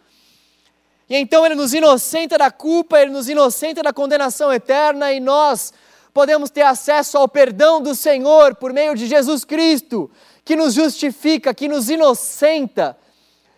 [1.09, 5.73] E então Ele nos inocenta da culpa, Ele nos inocenta da condenação eterna, e nós
[6.13, 10.11] podemos ter acesso ao perdão do Senhor por meio de Jesus Cristo
[10.45, 12.97] que nos justifica, que nos inocenta,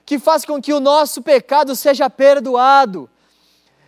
[0.05, 3.11] que faz com que o nosso pecado seja perdoado.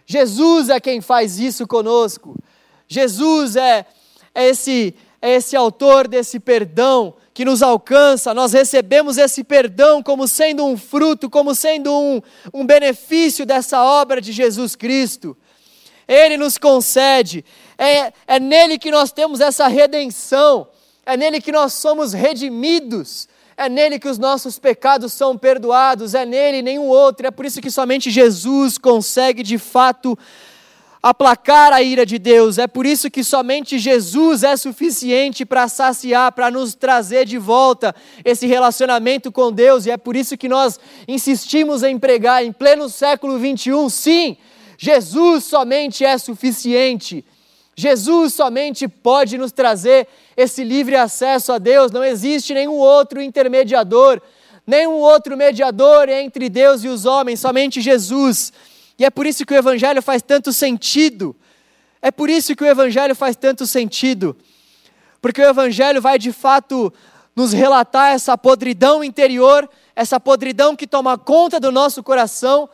[0.05, 2.37] Jesus é quem faz isso conosco.
[2.89, 3.87] Jesus é,
[4.35, 8.35] é, esse, é esse autor desse perdão que nos alcança.
[8.35, 12.21] Nós recebemos esse perdão como sendo um fruto, como sendo um,
[12.53, 15.37] um benefício dessa obra de Jesus Cristo.
[16.09, 17.45] Ele nos concede,
[17.79, 20.67] é, é nele que nós temos essa redenção
[21.07, 26.27] é nele que nós somos redimidos, é nele que os nossos pecados são perdoados, é
[26.27, 27.27] nele nenhum outro.
[27.27, 30.19] É por isso que somente Jesus consegue de fato
[31.03, 32.59] aplacar a ira de Deus.
[32.59, 37.95] É por isso que somente Jesus é suficiente para saciar, para nos trazer de volta
[38.25, 39.87] esse relacionamento com Deus.
[39.87, 43.89] E é por isso que nós insistimos em pregar em pleno século 21.
[43.89, 44.37] Sim,
[44.77, 47.25] Jesus somente é suficiente.
[47.79, 54.21] Jesus somente pode nos trazer esse livre acesso a Deus, não existe nenhum outro intermediador,
[54.67, 58.53] nenhum outro mediador entre Deus e os homens, somente Jesus.
[58.99, 61.37] E é por isso que o Evangelho faz tanto sentido.
[62.03, 64.37] É por isso que o Evangelho faz tanto sentido.
[65.21, 66.93] Porque o Evangelho vai de fato
[67.35, 72.69] nos relatar essa podridão interior, essa podridão que toma conta do nosso coração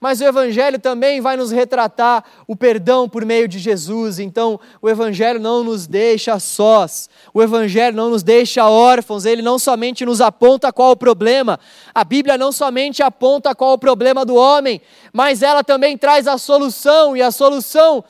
[0.00, 4.18] mas o Evangelho também vai nos retratar o perdão por meio de Jesus.
[4.18, 9.58] Então, o Evangelho não nos deixa sós, o Evangelho não nos deixa órfãos, ele não
[9.58, 11.58] somente nos aponta qual o problema,
[11.94, 14.80] a Bíblia não somente aponta qual o problema do homem,
[15.12, 18.04] mas ela também traz a solução, e a solução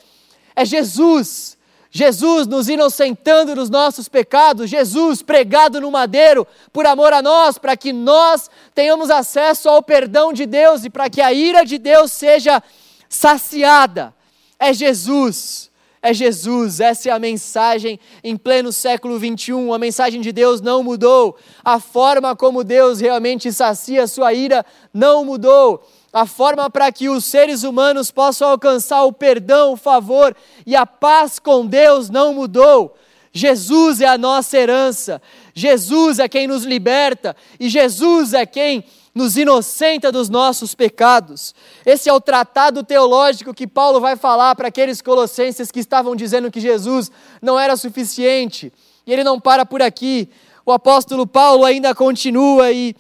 [0.54, 1.55] é Jesus.
[1.96, 7.74] Jesus nos inocentando dos nossos pecados, Jesus pregado no madeiro por amor a nós, para
[7.74, 12.12] que nós tenhamos acesso ao perdão de Deus e para que a ira de Deus
[12.12, 12.62] seja
[13.08, 14.14] saciada.
[14.58, 15.70] É Jesus,
[16.02, 19.72] é Jesus, essa é a mensagem em pleno século 21.
[19.72, 24.66] A mensagem de Deus não mudou, a forma como Deus realmente sacia a sua ira
[24.92, 25.82] não mudou
[26.16, 30.86] a forma para que os seres humanos possam alcançar o perdão, o favor e a
[30.86, 32.96] paz com Deus não mudou.
[33.34, 35.20] Jesus é a nossa herança,
[35.52, 38.82] Jesus é quem nos liberta e Jesus é quem
[39.14, 41.54] nos inocenta dos nossos pecados.
[41.84, 46.50] Esse é o tratado teológico que Paulo vai falar para aqueles colossenses que estavam dizendo
[46.50, 47.10] que Jesus
[47.42, 48.72] não era suficiente.
[49.06, 50.30] E ele não para por aqui.
[50.64, 52.96] O apóstolo Paulo ainda continua e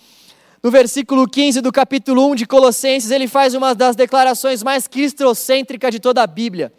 [0.62, 5.90] no versículo 15 do capítulo 1 de Colossenses, ele faz uma das declarações mais cristocêntricas
[5.90, 6.72] de toda a Bíblia.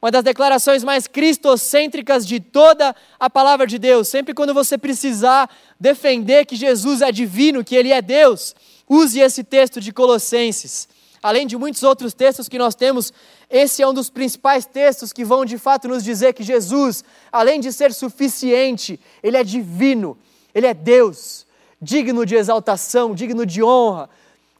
[0.00, 4.08] Uma das declarações mais cristocêntricas de toda a palavra de Deus.
[4.08, 8.54] Sempre quando você precisar defender que Jesus é divino, que ele é Deus,
[8.88, 10.88] use esse texto de Colossenses.
[11.20, 13.12] Além de muitos outros textos que nós temos,
[13.50, 17.60] esse é um dos principais textos que vão de fato nos dizer que Jesus, além
[17.60, 20.16] de ser suficiente, ele é divino,
[20.54, 21.47] ele é Deus
[21.80, 24.10] digno de exaltação, digno de honra,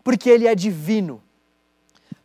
[0.04, 1.22] porque Ele é divino.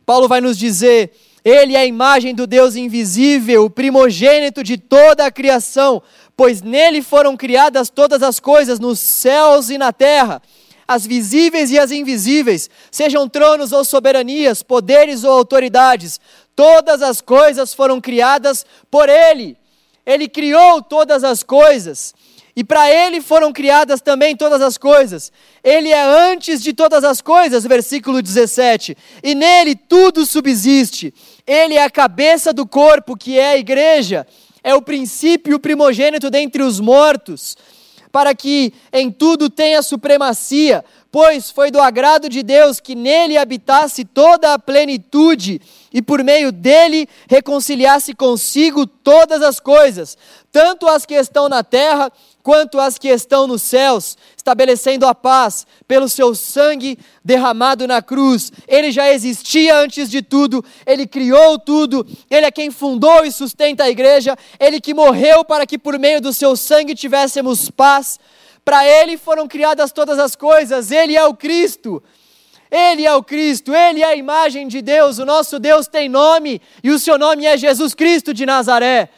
[0.06, 1.12] Paulo vai nos dizer
[1.44, 6.02] Ele é a imagem do Deus invisível, o primogênito de toda a criação,
[6.36, 10.40] pois nele foram criadas todas as coisas nos céus e na terra,
[10.86, 16.20] as visíveis e as invisíveis, sejam tronos ou soberanias, poderes ou autoridades,
[16.54, 19.56] todas as coisas foram criadas por ele.
[20.04, 22.14] Ele criou todas as coisas.
[22.56, 25.32] E para ele foram criadas também todas as coisas.
[25.62, 28.96] Ele é antes de todas as coisas, versículo 17.
[29.22, 31.12] E nele tudo subsiste.
[31.44, 34.24] Ele é a cabeça do corpo, que é a igreja.
[34.62, 37.56] É o princípio primogênito dentre os mortos,
[38.12, 44.04] para que em tudo tenha supremacia, pois foi do agrado de Deus que nele habitasse
[44.04, 45.60] toda a plenitude
[45.92, 50.16] e por meio dele reconciliasse consigo todas as coisas,
[50.50, 52.10] tanto as que estão na terra
[52.44, 58.52] quanto as que estão nos céus, estabelecendo a paz pelo seu sangue derramado na cruz.
[58.68, 63.84] Ele já existia antes de tudo, ele criou tudo, ele é quem fundou e sustenta
[63.84, 68.20] a igreja, ele que morreu para que por meio do seu sangue tivéssemos paz.
[68.62, 72.02] Para ele foram criadas todas as coisas, ele é o Cristo.
[72.70, 76.60] Ele é o Cristo, Ele é a imagem de Deus, o nosso Deus tem nome
[76.82, 79.10] e o seu nome é Jesus Cristo de Nazaré.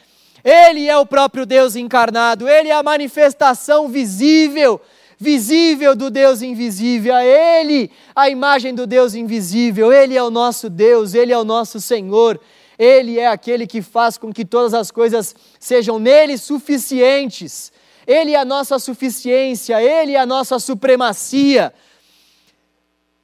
[0.46, 4.80] Ele é o próprio Deus encarnado, ele é a manifestação visível,
[5.18, 7.16] visível do Deus invisível.
[7.16, 9.92] É ele, a imagem do Deus invisível.
[9.92, 12.40] Ele é o nosso Deus, ele é o nosso Senhor.
[12.78, 17.72] Ele é aquele que faz com que todas as coisas sejam nele suficientes.
[18.06, 21.74] Ele é a nossa suficiência, ele é a nossa supremacia.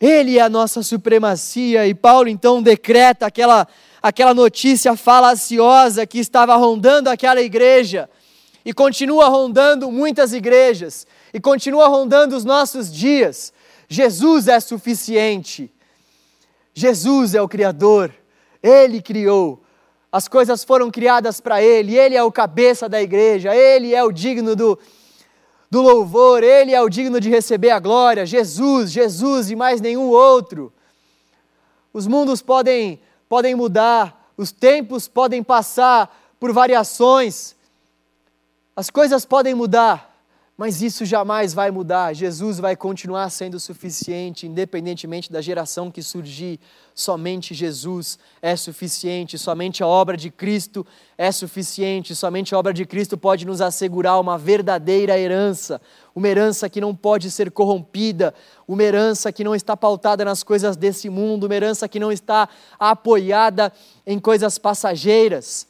[0.00, 1.86] Ele é a nossa supremacia.
[1.86, 3.68] E Paulo então decreta aquela
[4.02, 8.10] aquela notícia falaciosa que estava rondando aquela igreja
[8.64, 13.52] e continua rondando muitas igrejas e continua rondando os nossos dias.
[13.88, 15.72] Jesus é suficiente.
[16.74, 18.12] Jesus é o Criador.
[18.62, 19.62] Ele criou.
[20.10, 21.96] As coisas foram criadas para Ele.
[21.96, 23.54] Ele é o cabeça da igreja.
[23.54, 24.78] Ele é o digno do,
[25.70, 26.42] do louvor.
[26.42, 28.26] Ele é o digno de receber a glória.
[28.26, 30.72] Jesus, Jesus e mais nenhum outro.
[31.92, 33.00] Os mundos podem
[33.32, 37.56] podem mudar, os tempos podem passar por variações,
[38.76, 40.20] as coisas podem mudar,
[40.54, 42.12] mas isso jamais vai mudar.
[42.12, 46.60] Jesus vai continuar sendo suficiente, independentemente da geração que surgir.
[46.94, 52.84] Somente Jesus é suficiente, somente a obra de Cristo é suficiente, somente a obra de
[52.84, 55.80] Cristo pode nos assegurar uma verdadeira herança,
[56.14, 58.34] uma herança que não pode ser corrompida,
[58.68, 62.48] uma herança que não está pautada nas coisas desse mundo, uma herança que não está
[62.78, 63.72] apoiada
[64.06, 65.66] em coisas passageiras.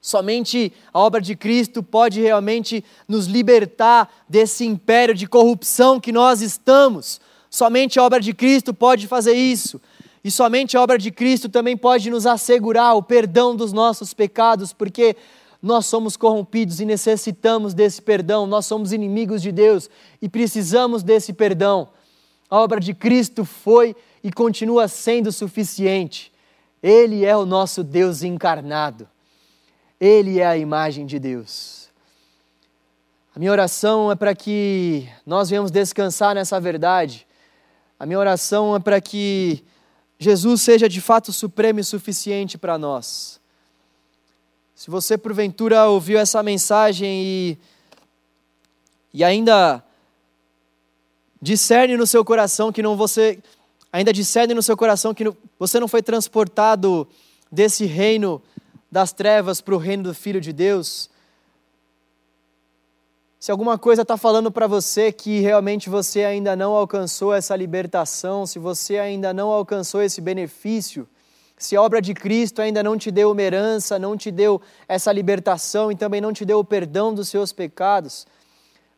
[0.00, 6.40] Somente a obra de Cristo pode realmente nos libertar desse império de corrupção que nós
[6.40, 7.20] estamos.
[7.50, 9.80] Somente a obra de Cristo pode fazer isso.
[10.22, 14.72] E somente a obra de Cristo também pode nos assegurar o perdão dos nossos pecados,
[14.72, 15.16] porque
[15.62, 21.32] nós somos corrompidos e necessitamos desse perdão, nós somos inimigos de Deus e precisamos desse
[21.32, 21.88] perdão.
[22.48, 23.94] A obra de Cristo foi
[24.24, 26.32] e continua sendo suficiente.
[26.82, 29.08] Ele é o nosso Deus encarnado.
[30.00, 31.90] Ele é a imagem de Deus.
[33.34, 37.26] A minha oração é para que nós venhamos descansar nessa verdade.
[37.98, 39.62] A minha oração é para que
[40.18, 43.39] Jesus seja de fato supremo e suficiente para nós.
[44.80, 47.58] Se você porventura ouviu essa mensagem e,
[49.12, 49.84] e ainda
[51.38, 53.40] discerne no seu coração que não você
[53.92, 57.06] ainda discerne no seu coração que você não foi transportado
[57.52, 58.40] desse reino
[58.90, 61.10] das trevas para o reino do Filho de Deus,
[63.38, 68.46] se alguma coisa está falando para você que realmente você ainda não alcançou essa libertação,
[68.46, 71.06] se você ainda não alcançou esse benefício,
[71.60, 75.12] se a obra de Cristo ainda não te deu uma herança, não te deu essa
[75.12, 78.26] libertação e também não te deu o perdão dos seus pecados,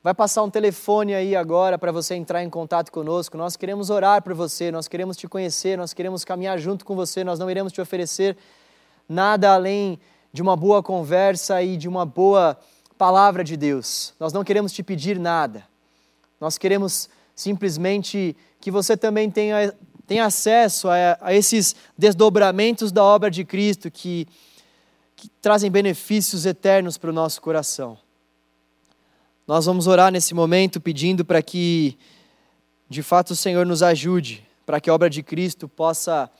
[0.01, 3.37] vai passar um telefone aí agora para você entrar em contato conosco.
[3.37, 7.25] Nós queremos orar por você, nós queremos te conhecer, nós queremos caminhar junto com você,
[7.25, 8.37] nós não iremos te oferecer
[9.09, 9.99] nada além
[10.33, 12.57] de uma boa conversa e de uma boa
[12.97, 14.15] palavra de Deus.
[14.21, 15.65] Nós não queremos te pedir nada.
[16.41, 19.75] Nós queremos simplesmente que você também tenha,
[20.07, 24.27] tenha acesso a, a esses desdobramentos da obra de Cristo que,
[25.17, 27.99] que trazem benefícios eternos para o nosso coração.
[29.47, 31.97] Nós vamos orar nesse momento pedindo para que,
[32.89, 36.31] de fato, o Senhor nos ajude, para que a obra de Cristo possa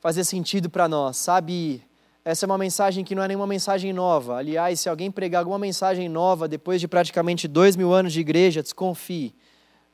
[0.00, 1.82] fazer sentido para nós, sabe?
[2.24, 4.38] Essa é uma mensagem que não é nenhuma mensagem nova.
[4.38, 8.62] Aliás, se alguém pregar alguma mensagem nova depois de praticamente dois mil anos de igreja,
[8.62, 9.34] desconfie.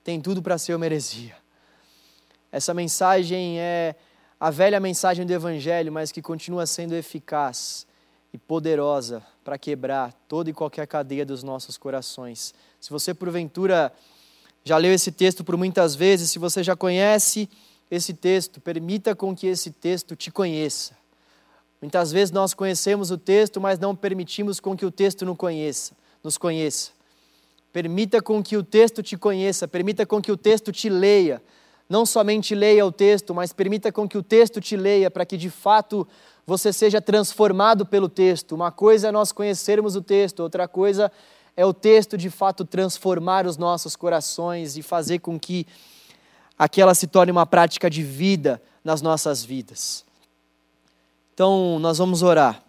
[0.04, 1.41] Tem tudo para ser uma heresia.
[2.52, 3.96] Essa mensagem é
[4.38, 7.86] a velha mensagem do Evangelho, mas que continua sendo eficaz
[8.30, 12.54] e poderosa para quebrar toda e qualquer cadeia dos nossos corações.
[12.78, 13.90] Se você, porventura,
[14.62, 17.48] já leu esse texto por muitas vezes, se você já conhece
[17.90, 20.94] esse texto, permita com que esse texto te conheça.
[21.80, 25.94] Muitas vezes nós conhecemos o texto, mas não permitimos com que o texto nos conheça,
[26.22, 26.92] nos conheça.
[27.72, 31.42] Permita com que o texto te conheça, permita com que o texto te leia,
[31.88, 35.36] não somente leia o texto, mas permita com que o texto te leia para que
[35.36, 36.06] de fato
[36.46, 38.54] você seja transformado pelo texto.
[38.54, 41.10] Uma coisa é nós conhecermos o texto, outra coisa
[41.56, 45.66] é o texto de fato transformar os nossos corações e fazer com que
[46.58, 50.04] aquela se torne uma prática de vida nas nossas vidas.
[51.34, 52.61] Então, nós vamos orar.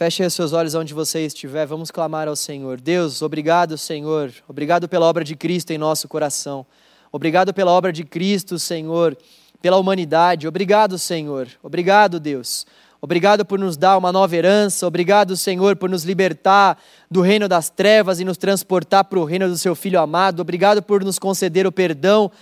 [0.00, 2.80] Feche seus olhos onde você estiver, vamos clamar ao Senhor.
[2.80, 4.32] Deus, obrigado, Senhor.
[4.48, 6.64] Obrigado pela obra de Cristo em nosso coração.
[7.12, 9.14] Obrigado pela obra de Cristo, Senhor,
[9.60, 10.48] pela humanidade.
[10.48, 11.48] Obrigado, Senhor.
[11.62, 12.66] Obrigado, Deus.
[12.98, 14.86] Obrigado por nos dar uma nova herança.
[14.86, 16.78] Obrigado, Senhor, por nos libertar
[17.10, 20.40] do reino das trevas e nos transportar para o reino do Seu Filho amado.
[20.40, 22.32] Obrigado por nos conceder o perdão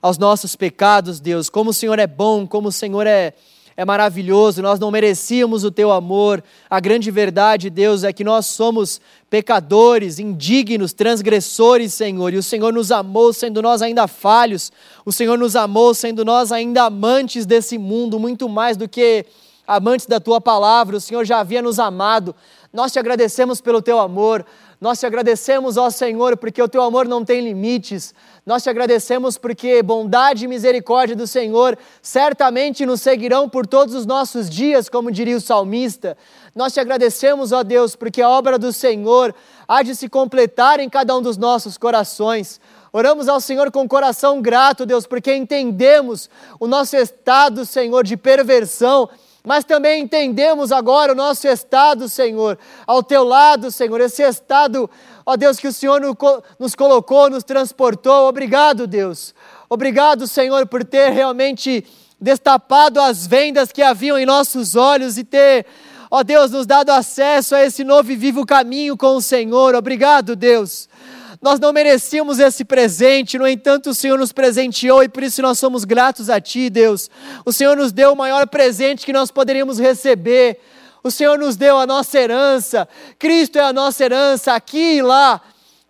[0.00, 1.50] aos nossos pecados, Deus.
[1.50, 3.34] Como o Senhor é bom, como o Senhor é
[3.78, 6.42] é maravilhoso, nós não merecíamos o teu amor.
[6.68, 9.00] A grande verdade, Deus, é que nós somos
[9.30, 14.72] pecadores, indignos, transgressores, Senhor, e o Senhor nos amou sendo nós ainda falhos,
[15.06, 19.24] o Senhor nos amou sendo nós ainda amantes desse mundo, muito mais do que
[19.64, 22.34] amantes da tua palavra, o Senhor já havia nos amado.
[22.72, 24.44] Nós te agradecemos pelo teu amor.
[24.80, 28.14] Nós te agradecemos, ó Senhor, porque o teu amor não tem limites.
[28.48, 34.06] Nós te agradecemos porque bondade e misericórdia do Senhor certamente nos seguirão por todos os
[34.06, 36.16] nossos dias, como diria o salmista.
[36.54, 39.34] Nós te agradecemos, ó Deus, porque a obra do Senhor
[39.68, 42.58] há de se completar em cada um dos nossos corações.
[42.90, 49.10] Oramos ao Senhor com coração grato, Deus, porque entendemos o nosso estado, Senhor, de perversão
[49.48, 54.90] mas também entendemos agora o nosso estado, Senhor, ao teu lado, Senhor, esse estado,
[55.28, 56.00] ó Deus, que o Senhor
[56.58, 58.26] nos colocou, nos transportou.
[58.26, 59.34] Obrigado, Deus.
[59.68, 61.84] Obrigado, Senhor, por ter realmente
[62.18, 65.66] destapado as vendas que haviam em nossos olhos e ter,
[66.10, 69.74] ó Deus, nos dado acesso a esse novo e vivo caminho com o Senhor.
[69.74, 70.88] Obrigado, Deus.
[71.42, 75.58] Nós não merecíamos esse presente, no entanto, o Senhor nos presenteou e por isso nós
[75.58, 77.10] somos gratos a Ti, Deus.
[77.44, 80.58] O Senhor nos deu o maior presente que nós poderíamos receber.
[81.02, 82.88] O Senhor nos deu a nossa herança.
[83.18, 85.40] Cristo é a nossa herança aqui e lá.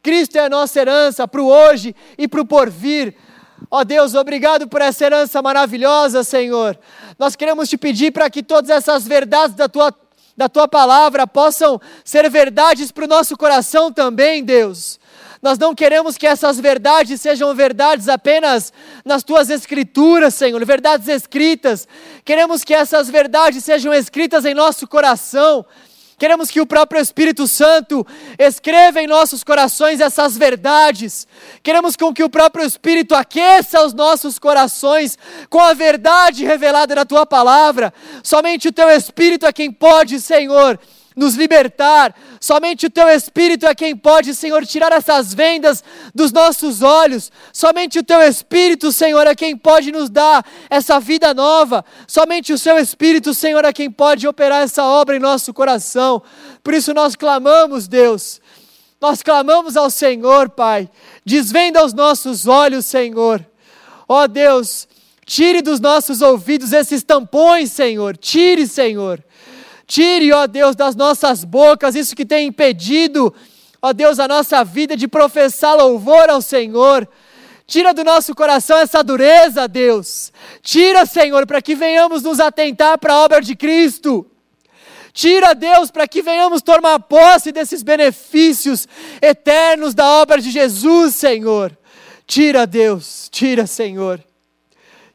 [0.03, 3.15] Cristo é a nossa herança para o hoje e para o porvir.
[3.71, 6.79] Ó oh Deus, obrigado por essa herança maravilhosa, Senhor.
[7.19, 9.93] Nós queremos te pedir para que todas essas verdades da tua,
[10.37, 14.98] da tua palavra possam ser verdades para o nosso coração também, Deus.
[15.41, 18.73] Nós não queremos que essas verdades sejam verdades apenas
[19.05, 21.87] nas tuas escrituras, Senhor, verdades escritas.
[22.25, 25.65] Queremos que essas verdades sejam escritas em nosso coração.
[26.19, 28.05] Queremos que o próprio Espírito Santo
[28.37, 31.29] escreva em nossos corações essas verdades.
[31.63, 35.17] Queremos com que o próprio Espírito aqueça os nossos corações
[35.49, 37.95] com a verdade revelada na tua palavra.
[38.25, 40.81] Somente o teu Espírito é quem pode, Senhor,
[41.19, 42.15] nos libertar.
[42.41, 45.83] Somente o teu Espírito é quem pode, Senhor, tirar essas vendas
[46.15, 47.33] dos nossos olhos.
[47.53, 51.85] Somente o teu Espírito, Senhor, é quem pode nos dar essa vida nova.
[52.07, 56.23] Somente o seu Espírito, Senhor, é quem pode operar essa obra em nosso coração.
[56.63, 58.41] Por isso nós clamamos, Deus.
[59.01, 60.89] Nós clamamos ao Senhor, Pai.
[61.25, 63.45] Desvenda os nossos olhos, Senhor.
[64.09, 64.87] Ó oh, Deus,
[65.27, 68.17] tire dos nossos ouvidos esses tampões, Senhor.
[68.17, 69.23] Tire, Senhor.
[69.89, 73.35] Tire, ó Deus, das nossas bocas isso que tem impedido,
[73.81, 77.09] ó Deus, a nossa vida de professar louvor ao Senhor.
[77.67, 80.31] Tira do nosso coração essa dureza, Deus.
[80.63, 84.31] Tira, Senhor, para que venhamos nos atentar para a obra de Cristo.
[85.15, 88.87] Tira, Deus, para que venhamos tomar posse desses benefícios
[89.23, 91.77] eternos da obra de Jesus, Senhor.
[92.27, 94.23] Tira, Deus, tira, Senhor.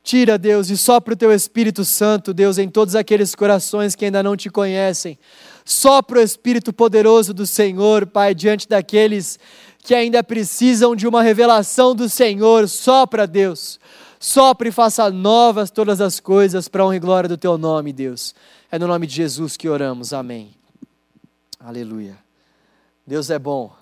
[0.03, 4.21] Tira, Deus, e sopra o teu Espírito Santo, Deus, em todos aqueles corações que ainda
[4.21, 5.17] não te conhecem.
[5.63, 9.39] Sopra o Espírito poderoso do Senhor, Pai, diante daqueles
[9.79, 12.67] que ainda precisam de uma revelação do Senhor.
[12.67, 13.79] Sopra, Deus.
[14.19, 17.93] Sopra e faça novas todas as coisas para a honra e glória do teu nome,
[17.93, 18.35] Deus.
[18.69, 20.11] É no nome de Jesus que oramos.
[20.11, 20.53] Amém.
[21.59, 22.17] Aleluia.
[23.07, 23.73] Deus é bom.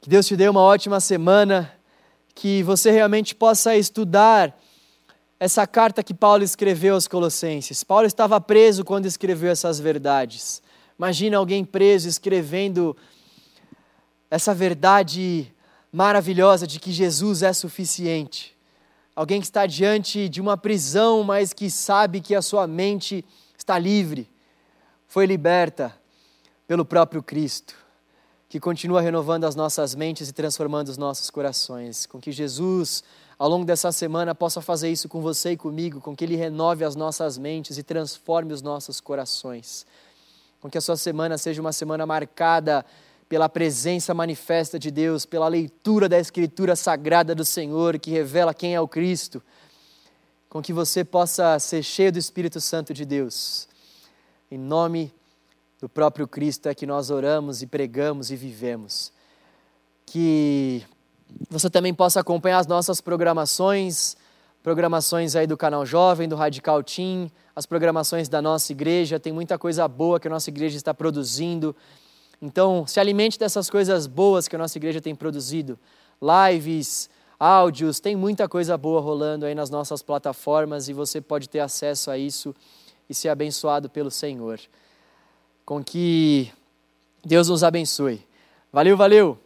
[0.00, 1.72] Que Deus te dê uma ótima semana
[2.42, 4.60] que você realmente possa estudar
[5.38, 7.84] essa carta que Paulo escreveu aos Colossenses.
[7.84, 10.60] Paulo estava preso quando escreveu essas verdades.
[10.98, 12.96] Imagina alguém preso escrevendo
[14.28, 15.54] essa verdade
[15.92, 18.56] maravilhosa de que Jesus é suficiente.
[19.14, 23.24] alguém que está diante de uma prisão, mas que sabe que a sua mente
[23.56, 24.28] está livre,
[25.06, 25.96] foi liberta
[26.66, 27.76] pelo próprio Cristo,
[28.52, 32.04] que continua renovando as nossas mentes e transformando os nossos corações.
[32.04, 33.02] Com que Jesus,
[33.38, 36.84] ao longo dessa semana, possa fazer isso com você e comigo, com que Ele renove
[36.84, 39.86] as nossas mentes e transforme os nossos corações.
[40.60, 42.84] Com que a sua semana seja uma semana marcada
[43.26, 48.74] pela presença manifesta de Deus, pela leitura da Escritura sagrada do Senhor, que revela quem
[48.74, 49.42] é o Cristo,
[50.50, 53.66] com que você possa ser cheio do Espírito Santo de Deus.
[54.50, 55.10] Em nome
[55.82, 59.12] do próprio Cristo é que nós oramos e pregamos e vivemos.
[60.06, 60.86] Que
[61.50, 64.16] você também possa acompanhar as nossas programações,
[64.62, 69.58] programações aí do canal Jovem, do Radical Team, as programações da nossa igreja, tem muita
[69.58, 71.74] coisa boa que a nossa igreja está produzindo.
[72.40, 75.76] Então, se alimente dessas coisas boas que a nossa igreja tem produzido.
[76.22, 77.10] Lives,
[77.40, 82.08] áudios, tem muita coisa boa rolando aí nas nossas plataformas e você pode ter acesso
[82.08, 82.54] a isso
[83.10, 84.60] e ser abençoado pelo Senhor.
[85.64, 86.50] Com que
[87.24, 88.24] Deus nos abençoe.
[88.72, 89.42] Valeu, valeu!